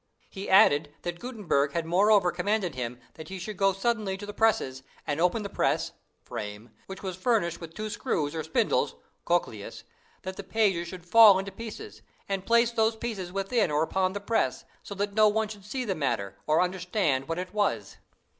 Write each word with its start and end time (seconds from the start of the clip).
He 0.31 0.49
added 0.49 0.91
that 1.03 1.19
Gutenberg 1.19 1.73
had 1.73 1.85
moreover 1.85 2.31
commanded 2.31 2.73
him 2.73 2.99
that 3.13 3.29
he 3.29 3.37
should 3.37 3.55
go 3.55 3.71
suddenly 3.71 4.17
to 4.17 4.25
the 4.25 4.33
presses, 4.33 4.81
and 5.05 5.21
open 5.21 5.43
that 5.43 5.49
press 5.53 5.91
[frame] 6.23 6.71
which 6.87 7.03
was 7.03 7.15
furnished 7.15 7.61
with 7.61 7.75
two 7.75 7.87
screws 7.87 8.33
or 8.33 8.41
spindles 8.41 8.95
(cochleis) 9.25 9.83
that 10.23 10.37
the 10.37 10.43
pages 10.43 10.87
should 10.87 11.05
fall 11.05 11.37
into 11.37 11.51
pieces, 11.51 12.01
and 12.27 12.47
place 12.47 12.71
those 12.71 12.95
pieces 12.95 13.31
within 13.31 13.69
or 13.69 13.83
upon 13.83 14.13
the 14.13 14.19
press, 14.19 14.65
so 14.81 14.95
that 14.95 15.13
no 15.13 15.27
one 15.27 15.47
should 15.47 15.65
see 15.65 15.85
the 15.85 15.93
matter, 15.93 16.35
or 16.47 16.61
understand 16.61 17.27
what 17.27 17.37
it 17.37 17.53
was. 17.53 17.97